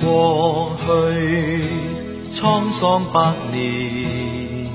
[0.00, 0.86] 过去，
[2.34, 4.66] 沧桑百年，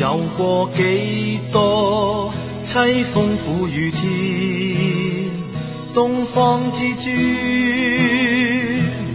[0.00, 2.32] 有过几多
[2.64, 4.00] 凄风苦雨天？
[5.94, 7.08] 东方之珠，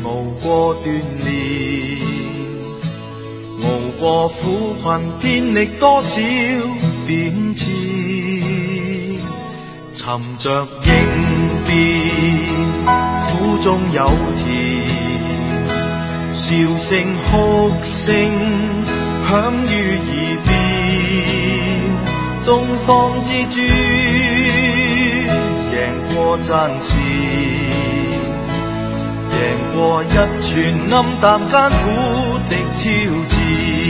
[0.04, 0.10] 熬
[0.42, 0.86] 过锻
[1.24, 1.32] 炼，
[3.62, 3.66] 熬
[4.00, 6.22] 过苦困，遍历多少
[7.08, 7.68] 变迁，
[9.94, 10.04] 寻
[10.40, 10.92] 着应
[11.66, 11.72] 变。
[12.86, 14.00] 苦中有
[14.44, 14.63] 甜，
[16.54, 16.92] 笑声
[17.32, 18.06] 哭声
[19.28, 19.32] 响
[19.66, 20.14] 于耳
[20.46, 20.48] 边。
[22.46, 22.48] 东
[22.86, 22.88] 方
[23.26, 23.56] 之珠，
[25.74, 25.76] 赢
[26.14, 26.94] 过暂时，
[29.32, 29.42] 赢
[29.74, 30.06] 过一
[30.44, 30.54] 串
[30.92, 31.82] 暗淡艰苦
[32.48, 32.84] 的挑
[33.30, 33.83] 战。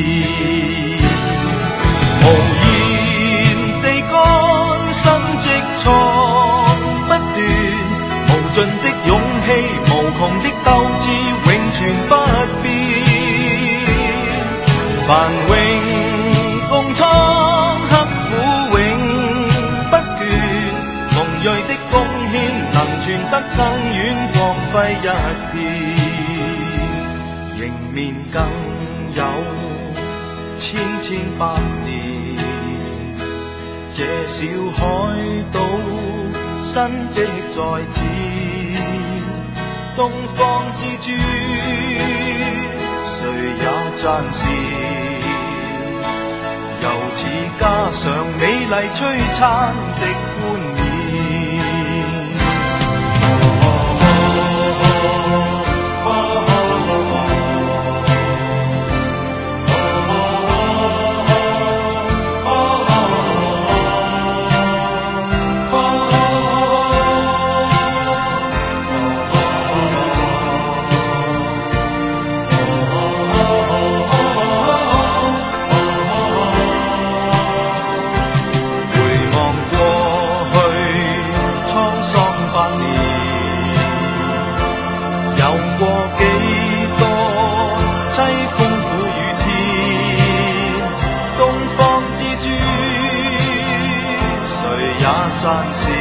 [95.43, 95.92] 上学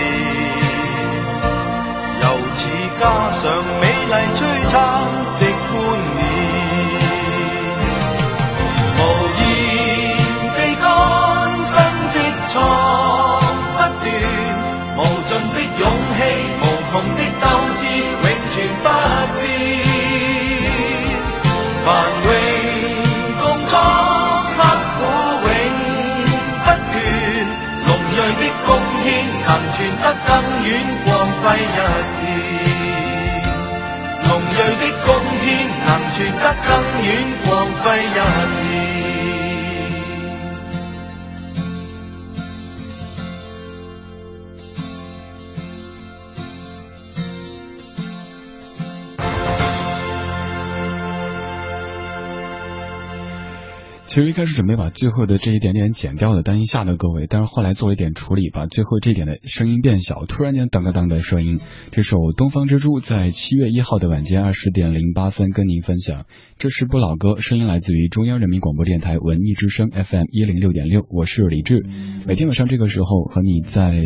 [54.13, 61.61] 其实一开始准备把最后的这一点点剪掉的，担心吓到各位，但是后来做了一点处理，把最后这一点的声音变小，突然间当当当的声音。
[61.93, 66.27] 这首《东方之珠》在七月一号的晚间二十点零八分跟您分享。
[66.59, 71.83] 这是部老歌，声音来自于中央人民广播电台文艺之声 FM 一零六点六，我是李志。
[72.27, 73.99] 每天晚上这个时候和你在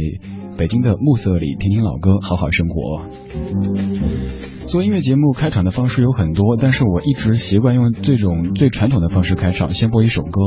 [0.57, 3.09] 北京的暮色里听听老歌，好好生活。
[4.67, 10.41] 做音乐节目开场的方式有很多，但是我一直习惯用这种最传统的方式开场，先播一首歌。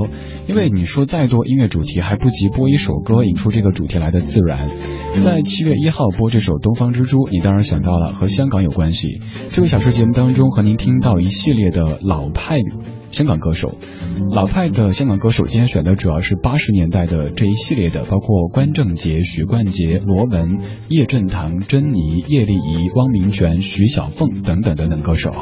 [0.46, 4.68] 因为你说再多音乐主题，还不及播一首歌引出这个主题来的自然。
[5.22, 9.22] 在七月一号播这首《东方之珠》，你当然想到了和香港有关系。
[9.52, 12.60] 这个小说节目当中和您听到一系列的老派
[13.12, 13.76] 香港歌手，
[14.32, 20.60] 老派的香港歌手，今天选的主要是八十年代的这一系列的，包括关正杰、许冠杰、罗文、
[20.90, 25.34] 叶振棠、珍妮、叶丽仪、汪明荃、徐小凤等等等等歌手。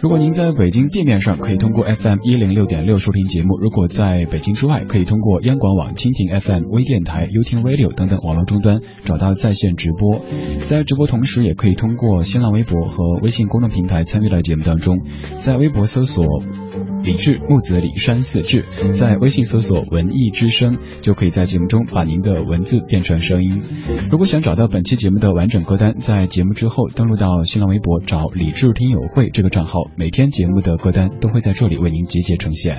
[0.00, 10.20] 如果您在北京地面上，可以通过 FM 一零六点六收听节目；如果在北京之外，可以通过央广网、蜻蜓 FM、微电台、优听 Radio 等等网络终端找到在线直播。
[10.60, 15.00] 在直播同时，也可以通过新浪微博和微信公众平台参与到节目当中。
[15.40, 16.24] 在微博搜索
[17.04, 23.62] “李志木子李山四志”，在微信搜索“文艺之声”，就可以在节目中把您的文字变成声音。
[24.10, 32.78] 如果想找到本期节目的完整歌单，在节目之后登录到新浪微博找“李志听友会”这个账号，每天节目的歌单都会在这里为您节节呈现。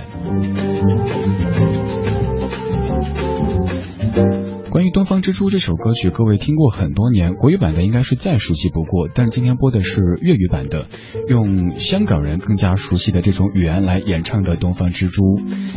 [4.79, 9.09] 关于《东方之珠》这首歌曲，各位听过很多年，国语版的应该是再熟悉不过。
[9.13, 10.87] 但是今天播的是粤语版的，
[11.27, 15.21] 用香港人更加熟悉的这种语言来演唱的《东方之珠》。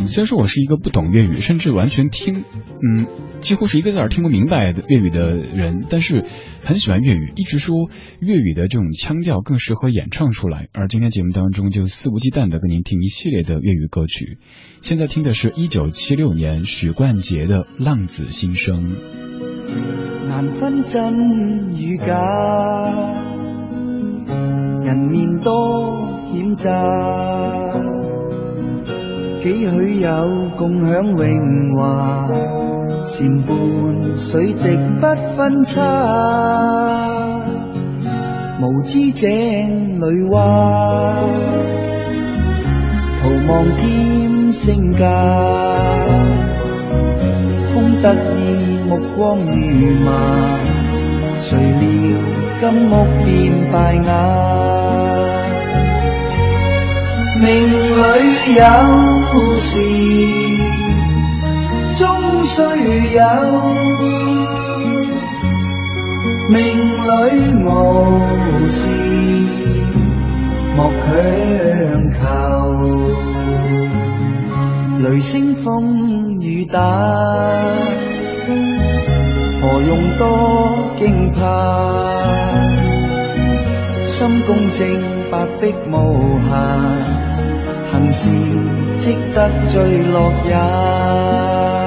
[0.06, 2.44] 虽然说我是一个不懂粤语，甚至完全听，
[2.80, 3.06] 嗯，
[3.40, 6.24] 几乎是一个字儿听不明白的粤语的人，但是
[6.64, 10.68] 很喜欢粤语，一直说粤语的这种腔调更适合演唱出来。
[10.72, 14.38] 而今天节目当中就肆无忌惮的跟您听一系列的粤语歌曲。
[14.80, 18.92] 现在听的是一九七六年许冠杰的《浪子心声》。
[20.28, 22.06] 难分真与假，
[24.84, 26.70] 人面多险诈，
[29.42, 32.28] 几许有共享荣华，
[33.14, 33.54] 善伴
[34.16, 35.06] 水滴不
[35.36, 35.82] 分差，
[38.62, 39.28] 无知井
[40.00, 41.20] 里蛙，
[43.20, 45.04] 徒望添升价，
[47.74, 48.78] 空得意。
[48.88, 50.58] 目光如麻，
[51.36, 51.82] 谁料
[52.60, 52.92] 金屋
[53.24, 54.10] 变败瓦。
[57.40, 58.60] 命里有
[59.58, 59.78] 时
[62.32, 63.20] 终须有，
[66.48, 66.56] 命
[67.06, 67.10] 里
[67.62, 67.66] 无
[68.64, 68.88] 事
[70.74, 71.04] 莫强
[72.14, 72.20] 求。
[75.00, 76.80] 雷声风雨打。
[79.60, 80.24] 何用多
[80.98, 81.38] 惊怕？
[84.06, 84.88] 心公正，
[85.30, 86.50] 白璧无瑕，
[87.92, 88.30] 行事
[88.96, 91.81] 积得最乐也。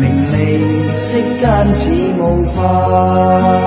[0.00, 1.90] 明利色间似
[2.20, 3.57] 雾化。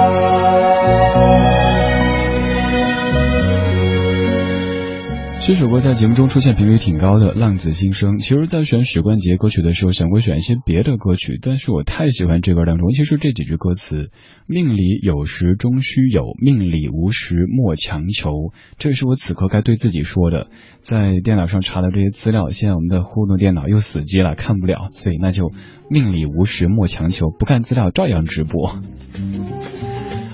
[5.51, 8.19] 这首歌在节目中出现频率挺高的，《浪子心声》。
[8.23, 14.11] 其实，在选许冠杰歌曲的时候，想过选一些别的歌曲，但是我太喜欢这歌当中，尤其是这几句歌词
[14.47, 18.31] ：“命里有时终须有，命里无时莫强求。”
[18.79, 20.47] 这是我此刻该对自己说的。
[20.79, 25.51] 在电脑上查的这些资料，现在我们的互动电脑又死机了，看不了，所以那就
[25.89, 28.79] 命里无时莫强求，不看资料照样直播。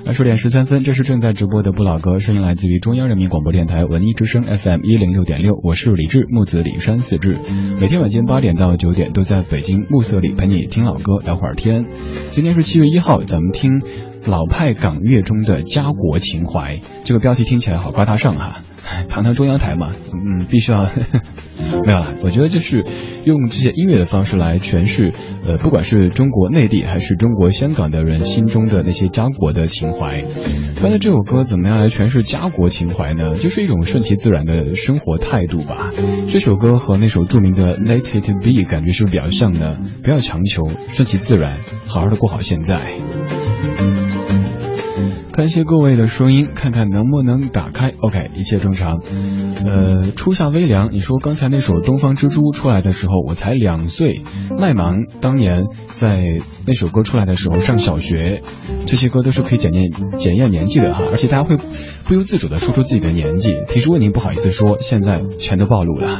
[0.07, 7.37] 二十点十三分，这是正在直播的不老歌，声音来自于中央人民广播电台文艺之声 FM 一零六点六，我是李志，木子李山四志，
[7.77, 11.83] 每天晚间八点到九点都在北京暮色里陪你听老歌聊会儿天。
[12.31, 13.81] 今天是七月一号，咱们听
[14.25, 18.61] 老派港乐中的家国情怀，这个标题听起来好高大上哈。
[19.09, 20.89] 堂堂中央台嘛，嗯，必须要
[21.85, 22.15] 没有了。
[22.23, 22.83] 我觉得就是
[23.25, 25.11] 用这些音乐的方式来诠释，
[25.45, 30.23] 呃，不管是中国内地还是中国香港的人心中的那些家国的情怀。
[30.81, 33.35] 刚才这首歌怎么样来诠释家国情怀呢？
[33.35, 35.91] 就是一种顺其自然的生活态度吧。
[36.29, 39.77] 这首歌和那首著名的《Let It Be》感觉是不是比较像呢？
[40.03, 42.79] 不要强求，顺其自然，好好的过好现在。
[45.37, 47.91] 感谢各位的声音，看看能不能打开。
[47.99, 48.99] OK，一切正常。
[49.67, 54.23] 呃，初夏微凉，你说刚才那首《东方之珠》出来的时候，我才两岁。
[54.57, 58.41] 麦芒当年在那首歌出来的时候上小学，
[58.87, 63.53] 这些歌都是可以检验检验年纪的哈，而且大家会不由自主的说出自己的年纪。
[63.69, 66.19] 平时问您不好意思说，现在全都暴露了。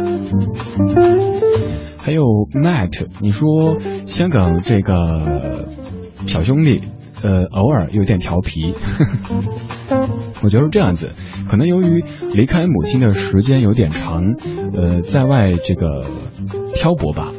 [1.97, 2.21] 还有
[2.53, 5.67] Matt，你说香港这个
[6.27, 6.81] 小兄弟。
[7.23, 8.73] 呃，偶尔有点调皮，
[10.43, 11.13] 我觉得是这样子，
[11.49, 14.21] 可能由于离开母亲的时间有点长，
[14.73, 16.01] 呃，在外这个
[16.75, 17.31] 漂泊吧。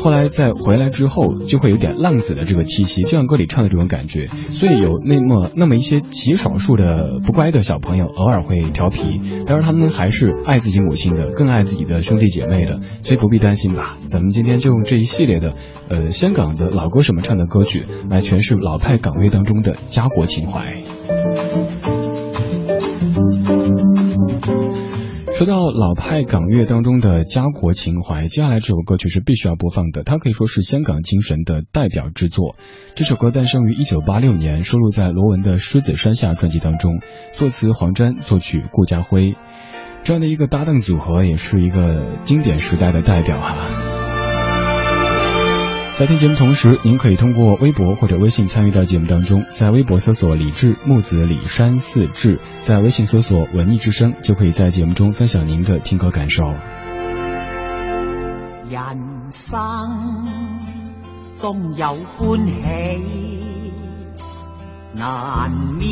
[0.00, 4.26] 后来在回来之后，就会有点浪子的这个气息，就像歌里唱的这种感觉。
[4.26, 13.98] 所以有那么那么一些极少数的不乖的小朋友，偶尔会调皮，但是他们还是爱自己母亲的，更爱自己的兄弟姐妹的，所以不必担心吧。
[14.06, 15.52] 咱们今天就用这一系列的，
[15.88, 20.78] 呃，香港的老歌手们唱的歌曲，来诠释老派港乐当中的家国情怀。
[25.40, 32.56] 说到老派港乐当中的家国情怀，接下来这首歌曲是必须要播放的，它可以说是香港精神的代表之作。
[32.94, 37.00] 这首歌诞生于一九八六年，收录在罗文的《狮子山下》专辑当中，
[37.32, 39.34] 作词黄沾，作曲顾家辉，
[40.04, 43.89] 这样的一个搭档组合也是一个经典时代的代表哈。
[46.00, 49.44] 在听节目同时，您可以通过微博或者微信参与到节目当中。
[49.50, 56.42] 在微博搜索“李志木子李山四志”，在微信搜索“文艺之声”，就可以在节目中分享您的听歌感受。
[58.70, 59.58] 人生
[61.38, 63.74] 终有欢喜，
[64.94, 65.84] 难免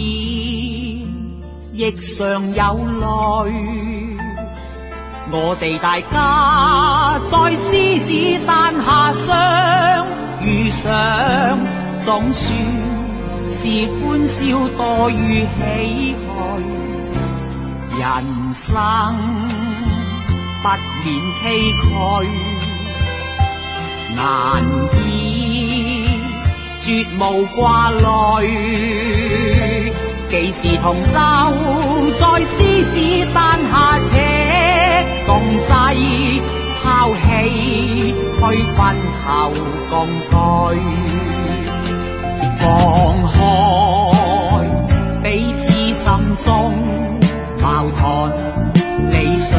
[1.74, 2.78] 亦常有
[3.44, 4.17] 泪。
[5.30, 10.06] 我哋大家在狮子山下相
[10.40, 11.60] 遇上，
[12.02, 12.58] 总算
[13.46, 16.24] 是欢笑多于唏嘘。
[17.98, 18.02] 人
[18.54, 18.66] 生
[20.62, 20.66] 不
[21.04, 21.06] 免
[21.42, 21.44] 崎
[21.74, 22.24] 岖，
[24.16, 24.64] 难
[25.04, 25.08] 以
[26.80, 28.02] 绝无挂虑。
[30.30, 31.06] 几时同舟
[32.18, 32.54] 在狮
[32.94, 32.96] 子
[33.30, 33.36] 山
[33.68, 34.37] 下？
[35.38, 36.42] 共济
[36.82, 37.22] 抛弃
[38.12, 38.40] 去
[38.74, 38.78] 分
[39.22, 39.52] 头
[39.88, 40.32] 共居，
[42.58, 42.62] 放
[43.30, 43.36] 开
[45.22, 45.60] 彼此
[45.92, 46.04] 心
[46.44, 46.44] 中
[47.60, 48.00] 矛盾
[49.12, 49.56] 理想，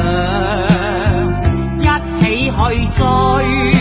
[1.80, 1.88] 一
[2.20, 2.60] 起去
[2.98, 3.79] 追。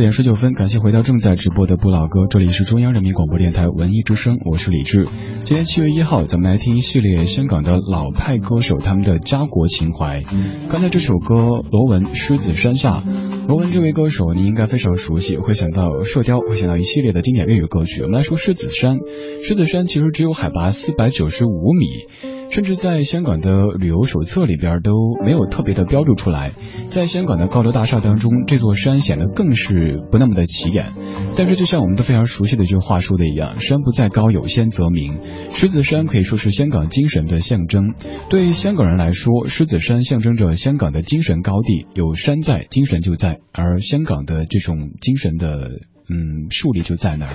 [0.00, 5.06] 点十九分，感谢回到正在直播的不老歌，这里是中央人民广播电台文艺之声，我是李志。
[5.44, 10.22] 今天七月一号，咱们来听一系列香港的老派歌手他们的家国情怀。
[10.70, 13.00] 刚才这首歌，罗文《狮子山下》，
[13.46, 18.00] 罗文这位歌手你应该非常熟悉，会想到射雕，会想到一系列的经典粤语歌曲。
[18.00, 18.96] 我们来说狮子山，
[19.42, 22.29] 狮子山其实只有海拔四百九十五米。
[22.50, 24.92] 甚至在香港的旅游手册里边都
[25.24, 26.52] 没有特别的标注出来，
[26.88, 30.92] 在香港的高楼大厦当中，这座山显得更是不那么的起眼。
[31.36, 35.20] 但是就像我们都非常熟悉的一句话说的一样，山不在高，有仙则名。
[35.52, 37.94] 狮子山可以说是香港精神的象征。
[38.28, 47.32] 对于香港人来说，狮子山象征着香港的精神高地，有山在，精神就在，而香港的这种精神的嗯树立就在那儿。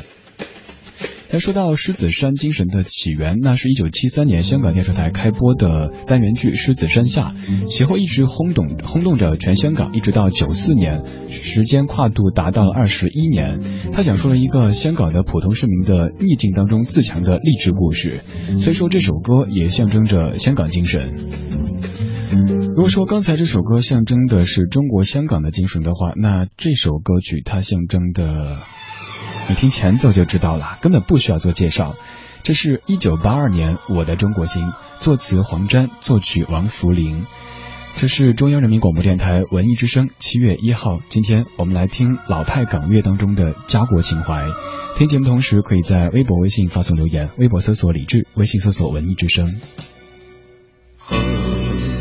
[1.31, 7.33] 那说到狮子山精神的起源，那是一九七三年香港电视台开播的单元剧《狮子山下》，
[7.67, 13.59] 其后一直轰动轰动着全香港，一直到九四年，时间跨度达到了二十一年。
[13.91, 18.21] 他讲述了一个香港的普通市民的逆境当中自强的励志故事，
[18.59, 21.15] 所以说这首歌也象征着香港精神。
[22.75, 28.59] 如果说刚才这首歌象征的是中国香港的精神的话，那这首歌曲它象征的。
[29.47, 31.95] 你听前奏就知道了，根本不需要做介绍。
[32.43, 34.63] 这是一九八二年《我的中国心》，
[34.99, 37.25] 作词黄沾，作曲王福林。
[37.95, 44.47] 这是中央人民广播电台文艺之声，七月一号，今天我们来听老派港乐当中的家国情怀。
[44.97, 49.47] 听节目同时，可以在微博、微信发送留言，微博搜索李志，微信搜索文艺之声。
[50.97, 51.15] 河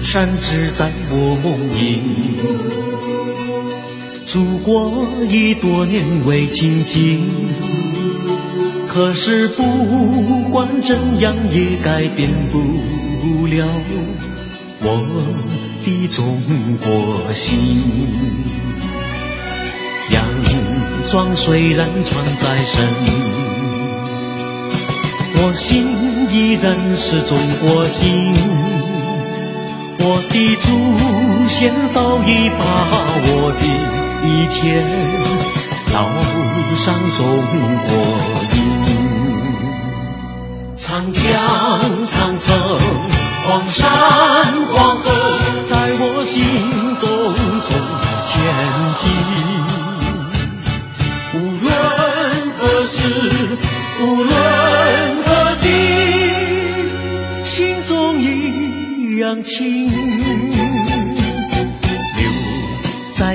[0.03, 2.94] 山只在我梦萦。
[4.35, 7.21] 祖国已多年未亲近，
[8.89, 9.63] 可是不
[10.51, 13.65] 管怎样也改变不了
[14.83, 15.25] 我
[15.85, 16.43] 的中
[16.83, 17.55] 国心。
[20.11, 20.21] 洋
[21.09, 22.89] 装虽然穿在身，
[25.37, 28.35] 我心依然是中国心。
[30.01, 32.65] 我的祖先早已把
[33.29, 34.04] 我的。
[34.25, 34.83] 一天
[35.93, 35.97] 烙
[36.77, 37.21] 上中
[37.85, 37.89] 国
[38.55, 38.57] 印，
[40.77, 41.23] 长江、
[42.09, 42.47] 长城、
[43.47, 43.83] 黄山、
[44.73, 45.05] 黄河，
[45.67, 46.43] 在我心
[46.97, 47.03] 中
[47.61, 47.71] 中
[48.27, 48.33] 前
[48.99, 49.03] 进。
[51.35, 51.69] 无论
[52.59, 52.97] 何时，
[54.03, 54.33] 无论
[55.25, 55.29] 何
[55.63, 55.67] 地，
[57.45, 57.53] 心
[57.87, 60.44] 中一样亲。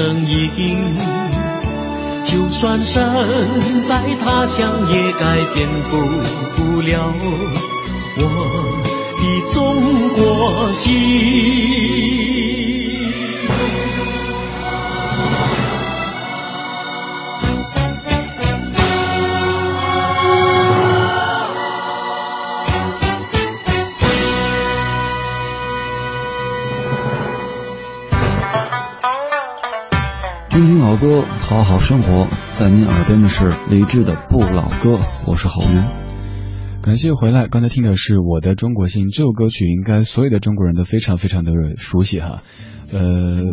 [0.00, 0.96] 声音，
[2.24, 3.04] 就算身
[3.82, 7.12] 在他乡，也改变不了
[8.16, 8.22] 我
[9.20, 9.58] 的中
[10.14, 12.49] 国心。
[31.50, 35.82] 好好生活，在您耳边的是李志的不老歌，我是郝云。
[36.80, 42.44] 感谢回来，刚才听的是《我的中国心》这首歌曲，应该所有的中国人都非常非常的熟悉哈。
[42.92, 43.00] 呃，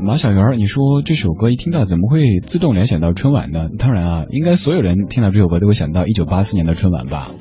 [0.06, 3.66] 马小圆，你说这首歌一听到怎么会自动联想到春晚呢？
[3.80, 7.32] 当然啊，应该所有人听到这首歌都会想到一九八四年的春晚吧。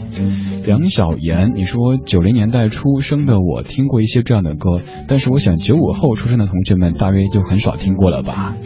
[0.64, 8.56] 梁小妍，你说九零年代出生的我听过一些这样的歌，但是我想九五后出生的同学们大约就很少听过了吧。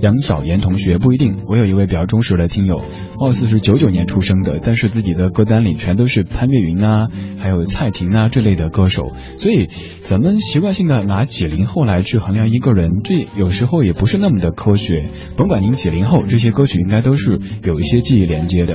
[0.00, 2.80] 杨小妍同学不一定，我有一位比较忠实的听友，
[3.18, 9.66] 貌似是九九年出生的，但是自己的歌单里全都是潘越云啊，还有蔡琴啊这类的歌手，所以
[10.02, 15.08] 咱们习惯性的拿几零后来去衡量一个人，这有时候也不是那么的科学。
[15.36, 18.74] 甭管您几零后，这些歌曲应该都是有一些记忆连接的。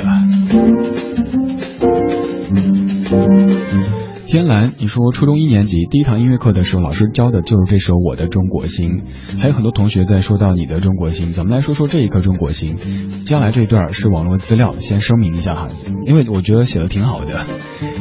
[4.31, 8.99] 天蓝，你说初中一年级第一堂音乐课的时候，老师教的就是这首《我的中国心》，
[9.41, 12.77] 还有很多同学在说到你的中国心，咱们来说说这一颗中国心。
[12.77, 15.67] 接下来这一段是网络资料，先声明一下哈，
[16.07, 17.45] 因为我觉得写的挺好的。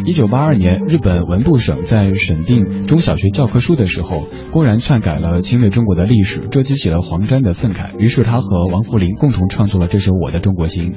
[0.06, 10.92] 一九八二年，日本文部省在审定中小学教科书的时候，公然篡改了侵略中国的历史，这激起了黄沾的愤慨，于是他和王福林共同创作了这首《我的中国心》。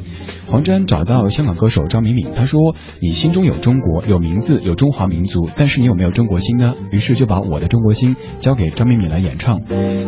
[0.45, 2.59] 黄沾找到香港歌手张敏敏，他说
[3.01, 6.73] ：“你心中有中国，有名字，有中华民。”族，但是你有没有中国心呢？
[6.91, 9.61] 于是就把我的中国心交给张敏敏来演唱。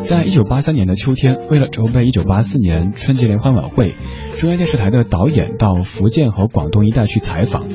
[0.04, 3.93] 在一九八三年的秋天，为了筹备一九八四年春节联欢晚会，
[4.38, 7.65] 中央电视台的导演到福建和广东一带去采访。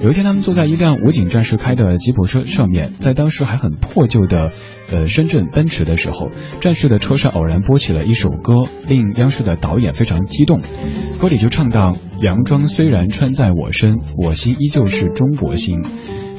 [0.00, 4.52] 有一天，他们坐在一辆武警战士开的吉普车上面，在当时还很破旧的
[4.90, 6.30] 呃深圳奔驰的时候，
[6.60, 10.60] 战士的车上偶然播起了一首歌，令央视的导演非常激动。
[11.18, 15.82] 歌里就唱到：“洋装虽然穿在我身，我心依旧是中国心。”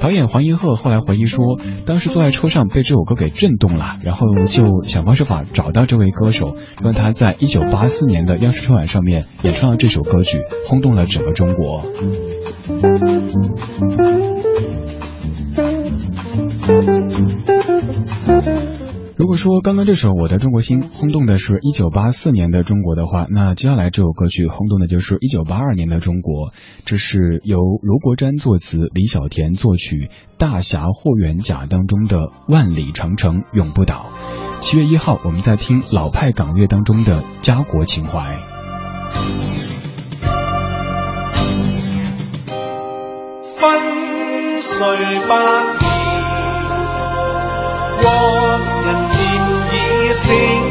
[0.05, 11.81] 导演黄英鹤后来回忆说，当时坐在车上被这首歌给震动了，然后就想方设法找到这位歌手，让他在一九八四年的央视春晚上面演唱了这首歌曲，轰动了整个中国。
[19.25, 26.53] 如果说刚刚这首《我的中国心》轰动的是一九八四年的中国的话，那接下来这首歌曲轰动的就是一九八二年的中国。
[26.85, 34.05] 这是由卢国詹作词、李小田作曲，《大侠霍元甲》当中的《万里长城永不倒》。
[34.61, 38.37] 七月一号，我们在听老派港乐当中的家国情怀。
[43.57, 44.85] 分岁
[45.27, 45.63] 八
[48.03, 48.74] 年，
[50.27, 50.64] 家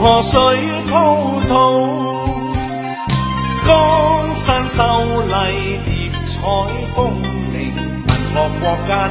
[0.00, 0.38] 河水
[0.88, 1.56] 滔滔，
[3.66, 5.90] 江山秀丽，叠
[6.24, 6.38] 彩
[6.94, 7.20] 峰
[7.52, 7.74] 岭，
[8.06, 9.10] 文学国家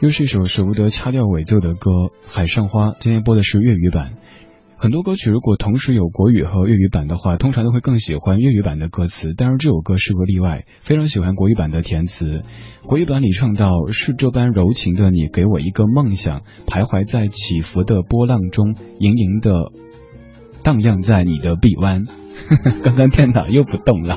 [0.00, 1.90] 又是一首舍不得掐掉尾奏的歌，
[2.24, 2.90] 《海上花》。
[3.00, 4.12] 今天播的是粤语版。
[4.76, 9.34] 很多歌曲如果同时有国语和粤语版的话，通常都会更喜欢粤语版的歌词。
[9.36, 12.42] 但是这首歌是个例外，非常喜欢国语版的填词。
[12.84, 19.64] 国语版里唱到：“是这般柔情的你，给我一个梦想，徘徊在起伏的波浪中，盈盈的
[20.62, 22.04] 荡漾在你的臂弯。
[22.84, 24.16] ”刚刚电脑又不动了。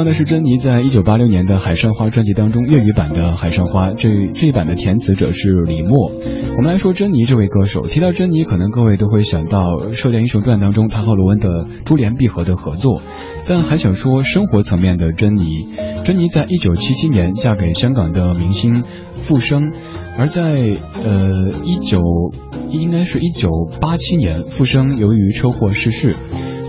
[0.00, 6.10] 放的是珍妮在一九八六年的《海上花》专辑当中粤语版的《海上花》，这这一版的填词者是李默。
[6.56, 13.02] 我们来说珍妮这位歌手，提到珍妮，可能各位都会想到《射雕英雄传》当中她和罗文的珠联璧合的合作，
[13.46, 15.68] 但还想说生活层面的珍妮。
[16.02, 18.82] 珍妮在一九七七年嫁给香港的明星
[19.12, 19.70] 傅生，
[20.16, 20.42] 而在
[21.04, 22.00] 呃一九
[22.70, 23.50] 应该是一九
[23.82, 26.16] 八七年，傅生由于车祸逝世。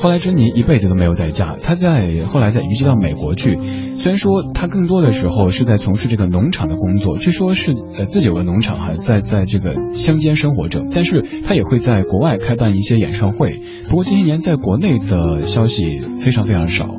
[0.01, 3.55] 后来珍妮一辈子都没有再嫁，她在后来在移居到美国去。
[3.95, 10.81] 虽然说她更多的时候是在从事这个农场的工作，据说是呃自己有个农场哈，在在这个乡间生活着。
[10.91, 13.61] 但是她也会在国外开办一些演唱会。
[13.89, 16.95] 不过近些年在国内的消息非常非常少。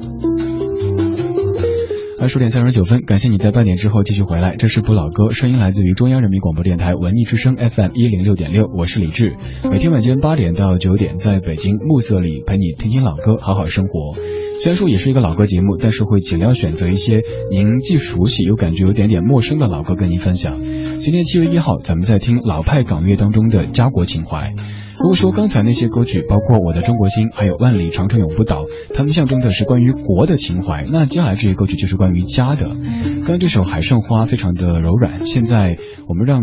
[2.22, 4.54] 二十点三十九分，感谢你在半点之后继续回来。
[4.54, 9.34] 这是不老歌，声音来自于中央人民广播电台文艺之声 FM 一零六点六，我是李志。
[9.72, 14.14] 每天晚间八点到九点，在北京暮色里陪你听听老歌，好好生活。
[14.62, 20.62] 虽然说也是一个老歌节目，但是会尽量选择一些您既熟悉又感觉有点点陌生的老歌跟您分享。
[21.02, 24.54] 今天七月一号，咱们在听老派港乐当中的家国情怀。
[25.02, 28.62] 如果说刚才那些歌曲，包括《我的中国心》，还有《万里长城永不倒》，
[28.94, 32.68] 他们象征的是关于国的情怀，那接下来这些歌曲就是关于家的。
[32.68, 36.42] 刚刚这首《海上花》非常的柔软，现在我们让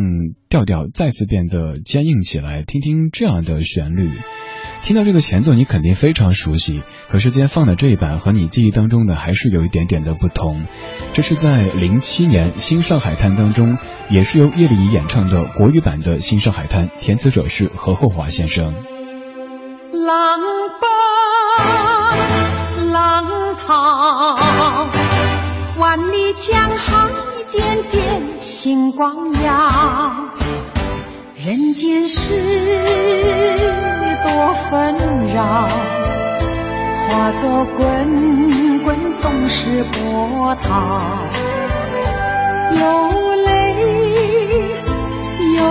[0.50, 4.10] 调调再次变得坚硬起来，听听这样的旋律。
[4.82, 6.84] 听到这个前奏，你肯定非常熟悉。
[7.10, 10.66] 可是今天放的这一版和你记忆当中的还是有一点点的不同。
[11.14, 13.78] 这是在零七年《新上海滩》当中，
[14.10, 18.74] 也是由叶丽仪演唱的国语版的《新上海滩》，填词者是何厚华先生。
[19.92, 20.40] 浪
[22.80, 23.26] 奔浪
[23.66, 24.88] 涛，
[25.78, 27.10] 万里江海
[27.52, 30.39] 点点星光耀，
[31.42, 32.36] 人间事。
[34.22, 34.94] 多纷
[35.34, 35.64] 扰，
[37.08, 41.00] 化作滚滚东逝波涛，
[42.76, 43.48] 有泪
[45.56, 45.62] 有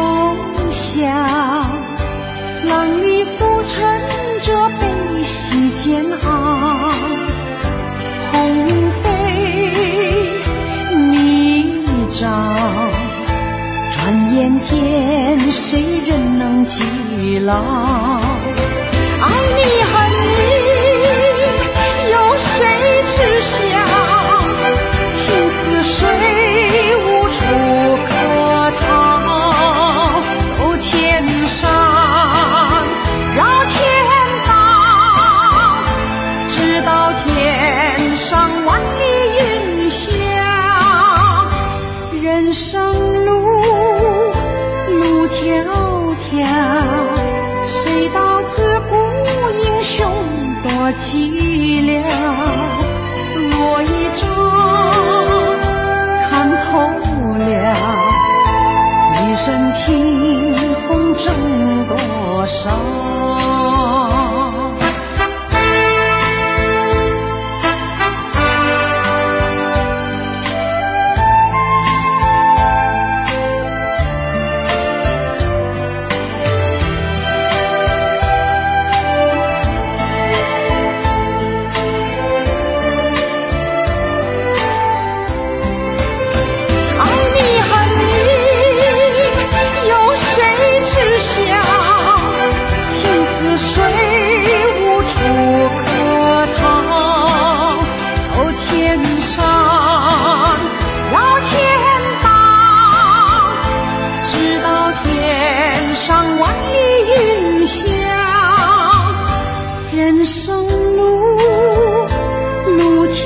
[0.70, 1.06] 笑，
[2.64, 4.00] 浪里浮沉
[4.40, 6.90] 着悲喜煎熬，
[8.32, 9.02] 鸿飞
[11.10, 12.87] 泥沼。
[14.32, 17.54] 眼间，谁人能记牢？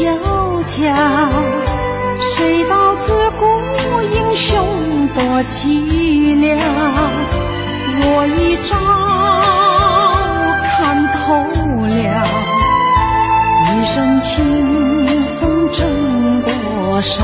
[0.02, 0.10] 悄
[0.64, 0.82] 悄，
[2.18, 3.46] 谁道自古
[4.02, 6.58] 英雄多寂寥？
[8.04, 8.70] 我一朝
[10.64, 11.22] 看透
[11.86, 12.26] 了，
[13.70, 14.34] 一生清
[15.38, 17.22] 风争多少？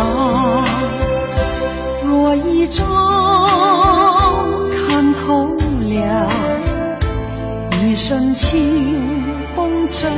[2.04, 2.84] 若一朝
[4.86, 5.48] 看透
[5.80, 6.28] 了，
[7.82, 10.08] 一生清风争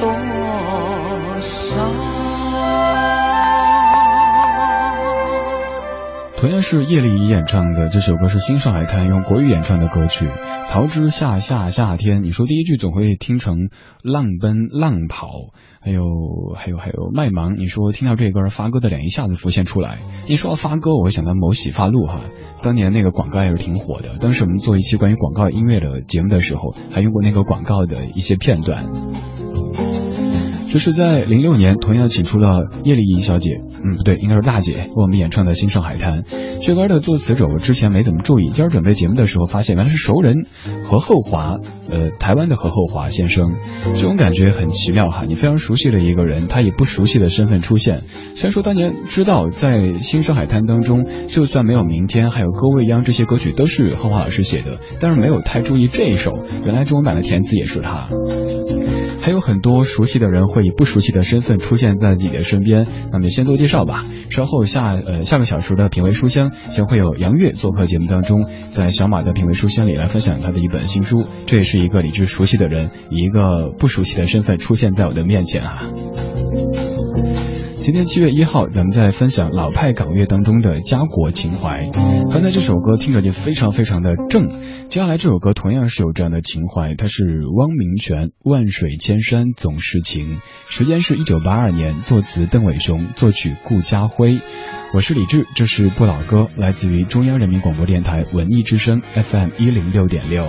[0.00, 0.12] 多？
[6.36, 10.28] 同样是叶丽仪演唱的这首歌是《新上海滩》，用国语演唱的歌曲。
[10.66, 13.68] 曹之夏夏夏天，你说第一句总会听成
[14.02, 15.28] 浪奔浪跑，
[15.80, 16.02] 还有
[16.56, 17.56] 还有还有麦芒。
[17.58, 20.00] 你说听到这歌，发哥的脸一下子浮现出来。
[20.26, 22.22] 一说到发哥，我会想到某洗发露哈，
[22.64, 24.18] 当年那个广告也是挺火的。
[24.18, 28.86] 当时我们做一期关于广告音乐的节目的时候，还用过那个广告的一些片段。
[30.72, 36.22] 就是在零六年，同样请出了叶丽仪小姐，嗯，不对，应该是大姐，为我们演唱的《新上海滩》。
[36.62, 40.46] 这歌的作词者我之前没怎么注意，今儿准备节目的时候发现，原来是熟人
[40.86, 41.58] 何厚华，
[41.90, 43.52] 呃，台湾的何厚华先生。
[43.96, 48.00] 这种感觉很奇妙哈，你非常熟悉的一个人，他以不熟悉的身份出现。
[48.34, 56.30] 虽然说当年知道在《新上海滩》当中，就算没有明天，还有歌未央这些歌曲都是何华老师写的，但是没有太注意这一首，
[56.64, 58.08] 原来中文版的填词也是他。
[59.22, 64.04] 还有很多熟悉的人会以不熟悉的身份出现在自己的身边，那么先做介绍吧。
[64.30, 71.24] 稍后下呃下个小时的品味书香将会有杨月做客节目当中，在小马的品味书香里来分享他的一本新书。
[71.46, 75.86] 这也是一个理智熟悉的人以一个不熟悉的身份出现在我的面前啊。
[77.82, 81.88] 今天七月一号，咱们在分享老派港乐当中的家国情怀。
[81.92, 84.48] 刚才这首歌听着就非常非常的正，
[84.88, 90.36] 接下来这首歌同样是有这样的情怀，它是汪明荃《万水千山总是情》，
[90.68, 94.40] 时间是一九八二年，作词邓伟雄，作曲顾家辉。
[94.94, 100.46] 我是李志，这是不老歌，来自于中央人民广播电台文艺之声 FM 一零六点六。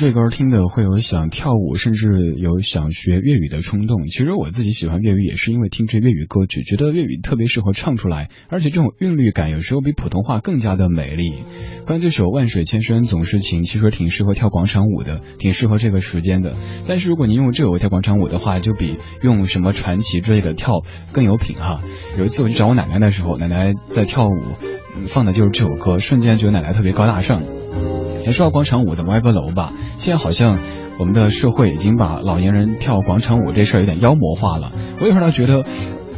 [0.00, 4.06] 这歌听的会有想跳舞，甚至有想学粤语的冲动。
[4.06, 11.44] 其实我自己喜欢粤语，也是因为听这粤语歌曲，觉得粤语特别适合唱出来，而且这种韵律感有时候比普通话更加的美丽。
[11.86, 16.56] 关于这首《万水千山总是情》，其实挺适合跳广场舞的，挺适合这个时间的。
[16.88, 20.82] 但是如果您用这首跳广场舞的话，就比用什么传奇之类的跳
[21.12, 21.82] 更有品哈。
[22.16, 24.40] 有一次我去找我奶奶的时候，奶奶在跳舞，
[25.08, 27.42] 放的就是这首歌，瞬间觉得奶奶特别高大上。
[28.24, 29.72] 也说到广场舞，怎么歪脖楼吧？
[29.96, 30.58] 现在好像
[30.98, 34.72] 我们的社会已经把老年人跳广场舞这事儿有点妖魔化了。
[35.00, 35.64] 我有时候觉得，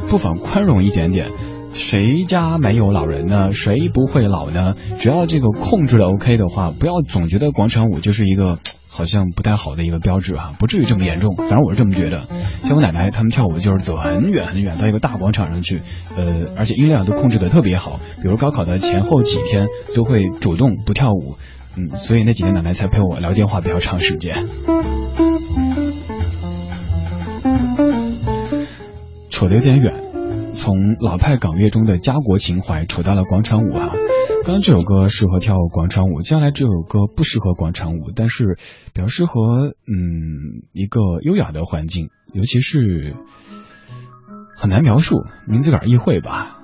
[0.08, 1.30] 不妨宽容一点点。
[1.74, 3.50] 谁家没有老人呢？
[3.50, 4.74] 谁不会老呢？
[4.98, 8.58] 只要这个控制的 OK 的话，不要总觉得广场舞就是一个
[8.90, 11.34] 好像不太好的一个标志哈，不至于这么严重。
[11.36, 12.24] 反正我是这么觉得。
[12.64, 15.80] 像我奶奶他们跳舞就是走很远很远到一个大广场上去，
[16.14, 18.00] 呃，而且音量都控制的特别好。
[18.22, 21.36] 比如高考的前后几天都会主动不跳舞。
[21.76, 24.46] 嗯，所以那几天奶奶才陪我聊电话比较长时间。
[29.30, 29.94] 扯得有点远，
[30.52, 33.90] 从老派港乐中的家国情怀扯到了广场舞哈。
[34.44, 38.56] 刚刚这首歌适合跳广场舞，接下来这首歌不适合广场舞，但是
[38.92, 43.16] 比较适合嗯一个优雅的环境，尤其是
[44.54, 45.16] 很难描述，
[45.48, 46.58] 您自个儿意会吧。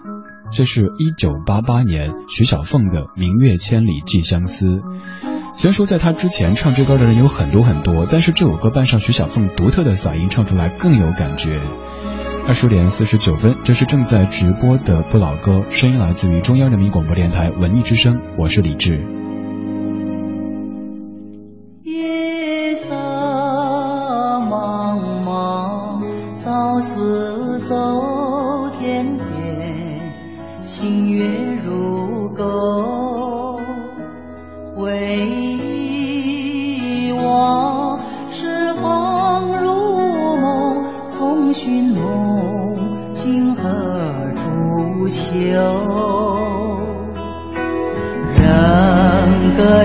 [0.51, 4.67] 这是一九八八年徐小凤的《明月千里寄相思》。
[5.55, 11.61] 虽然说在她之前唱这歌的人有很多很多，但是这首歌伴上徐小凤独特的嗓音，唱出来更有感觉。
[12.47, 19.28] 二十点四十九分，这是正在直播的不老歌，声音来自于中央人民广播电台文艺之声，我是李志。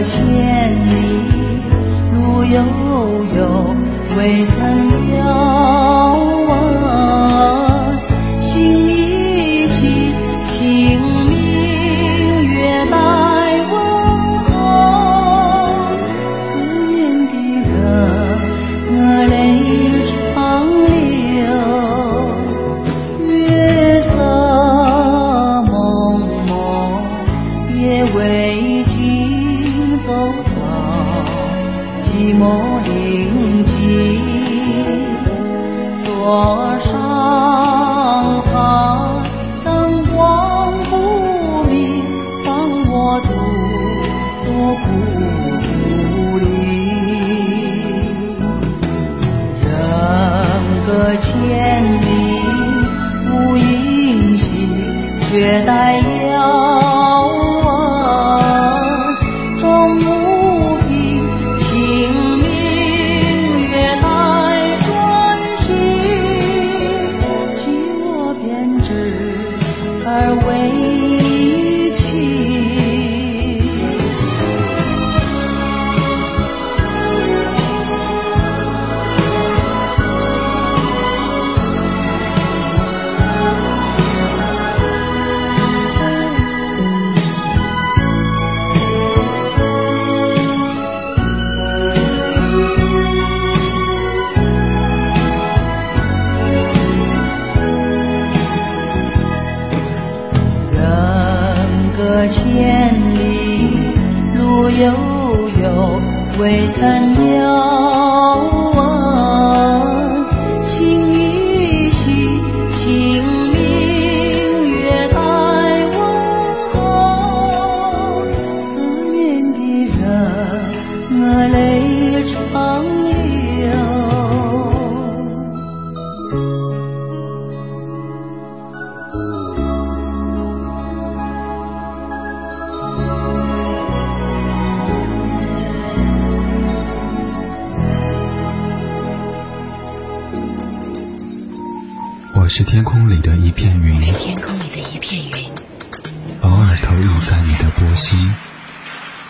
[0.02, 0.92] 千里
[2.16, 2.58] 路悠
[3.36, 3.76] 悠，
[4.18, 4.63] 未曾
[30.06, 30.12] 走
[30.44, 31.24] 到
[32.04, 32.44] 寂寞
[32.84, 33.74] 临近。
[36.04, 38.52] 桌上海，
[39.64, 40.92] 灯光不
[41.70, 42.04] 明，
[42.44, 42.46] 放
[42.92, 42.92] 我
[43.22, 43.28] 独
[44.44, 44.46] 坐
[44.84, 44.86] 孤
[45.64, 45.68] 独
[46.40, 46.44] 里。
[49.62, 49.66] 人
[50.86, 51.32] 隔千
[52.02, 52.04] 里
[53.30, 54.44] 无音信，
[55.22, 55.72] 却待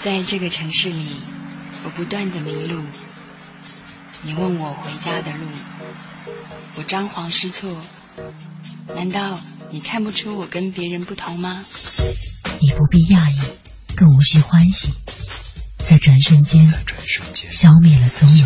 [0.04, 1.16] 在这个城市里，
[1.86, 2.84] 我不断的迷路。
[4.24, 5.48] 你问我回家的路，
[6.76, 7.82] 我张皇失措。
[8.94, 9.40] 难道
[9.72, 11.64] 你看不出我跟别人不同吗？
[12.60, 13.40] 你不必讶异，
[13.96, 14.94] 更无需欢喜，
[15.78, 18.46] 在转瞬间转瞬间消灭了踪影。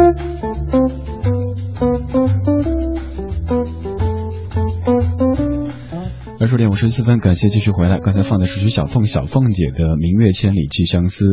[6.81, 7.99] 十四分，感谢继续回来。
[7.99, 11.25] 刚才放的是徐小凤小凤姐的《明月千里寄相思》。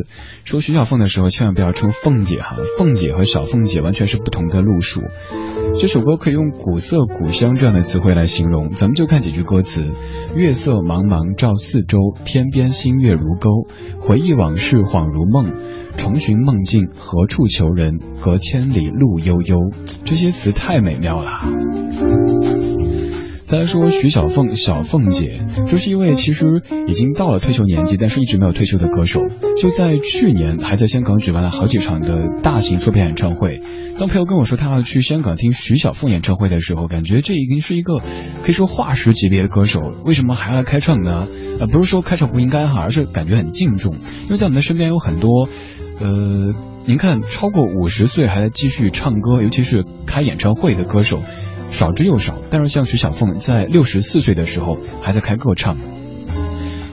[0.44, 5.00] 说徐小凤的时候，千万不要称凤姐哈，凤姐和小凤姐完全是不同的路数。
[5.78, 9.90] 这首歌可以用古色古香这样的词汇来形容，咱们就看几句歌词：
[10.36, 11.96] 月色茫茫照四周，
[12.26, 13.66] 天边星月如钩，
[14.00, 15.54] 回忆往事恍如梦，
[15.96, 17.98] 重寻梦境何处求人？
[18.20, 19.56] 隔千里路悠悠。
[20.04, 21.40] 这些词太美妙了。
[23.48, 26.44] 再来说徐小凤，小凤姐，这是一位其实
[26.86, 29.20] 已经到了退休年纪，但是一直没有退休的歌手。
[29.56, 33.62] 就在去年，还在香港举办了好几场的大型售票演唱会。
[33.98, 38.00] 当朋友跟我说他要去香港听徐小凤演唱会的时候，感觉这已经是一个
[38.42, 41.26] 可以说化石级别的歌手，为什么还要来开唱呢？
[41.58, 43.94] 呃，不是说开唱不应该哈，而是感觉很敬重，
[44.24, 45.48] 因为在我们的身边有很多，
[46.00, 46.52] 呃，
[46.86, 51.20] 您看超过五十岁还在继续唱歌，尤其是开演唱会的歌手。
[51.70, 55.76] 少之又少，但是像徐小凤在六十四岁的时候还在开个唱。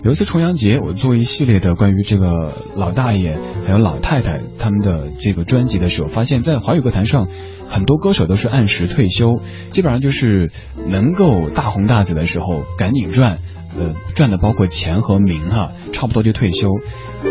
[0.03, 7.28] 有一次重阳节，我做一系列的关于这个老大爷还有老太太他们的这个专辑的时候，发现，在华语歌坛上，
[7.67, 9.39] 很多歌手都是按时退休，
[9.71, 10.51] 基本上就是
[10.88, 13.39] 能够大红大紫的时候赶紧赚。
[13.78, 16.69] 呃，赚的包括钱和名哈，差不多就退休。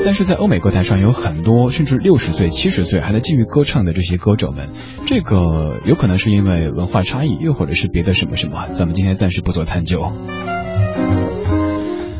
[0.04, 4.68] 但是在欧美歌坛上有很多甚至六十岁、七十岁还在继续歌唱的这些歌手们，
[5.06, 10.12] 这个有可能是因为文化差异，又或者是别的什么什么，咱们今天暂时不做探究。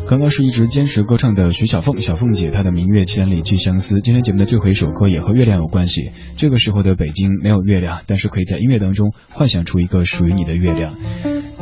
[0.07, 4.01] 刚刚是一直坚持歌唱的徐小凤，小凤姐她的明月千里寄相思。
[4.03, 6.11] 今天节目的最后一首歌也和月亮有关系。
[6.37, 10.95] 这个时候的北京没有月亮，但是可以在音乐当中幻想出一个属于你的月亮。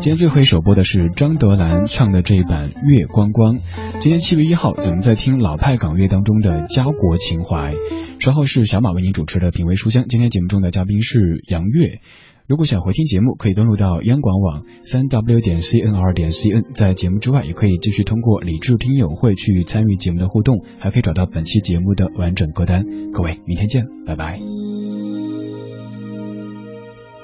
[0.02, 3.58] 今天最后一首播的是张德兰唱的这一版《月光光》。
[4.00, 7.72] 今天七月一号，咱们在听老派港乐当中的家国情怀。
[8.18, 10.06] 稍后是小马为您主持的品味书香。
[10.08, 12.00] 今天节目中的嘉宾是杨月。
[12.48, 16.74] 如果想回听节目，可以登录到央广网三 w 点 cnr 点 cn。
[16.74, 22.84] 在节目之外，也可以继续通过理智听友会去参与节目的互动，还可以找到本期节目的完整歌单。
[23.12, 24.40] 各位，明天见，拜拜。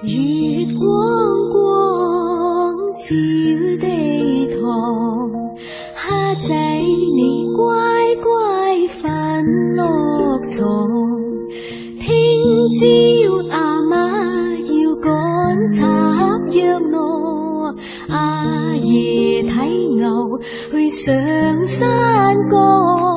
[0.01, 0.79] 月光
[1.51, 1.97] 光
[2.99, 3.14] 照
[3.80, 5.30] 地堂，
[5.94, 6.55] 虾仔
[7.14, 7.64] 你乖
[8.24, 9.44] 乖瞓
[9.76, 10.59] 落床。
[12.01, 12.09] 听
[12.74, 12.82] 朝
[13.57, 13.94] 阿妈
[14.57, 15.86] 要赶插
[16.51, 17.72] 秧咯，
[18.09, 20.40] 阿爷睇牛
[20.72, 21.14] 去上
[21.66, 23.08] 山歌。